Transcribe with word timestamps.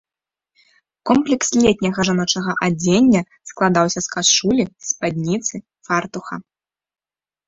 Комплекс 1.09 1.49
летняга 1.63 2.01
жаночага 2.07 2.51
адзення 2.67 3.21
складаўся 3.49 3.99
з 4.05 4.11
кашулі, 4.15 4.63
спадніцы, 4.89 5.55
фартуха. 5.89 6.35